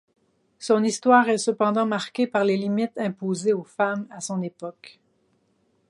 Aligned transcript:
Son 0.57 0.83
histoire 0.83 1.29
est 1.29 1.37
cependant 1.37 1.85
marquée 1.85 2.25
par 2.25 2.43
les 2.43 2.57
limites 2.57 2.97
imposées 2.97 3.53
aux 3.53 3.63
femmes 3.63 4.07
à 4.09 4.19
son 4.19 4.41
époque. 4.41 4.99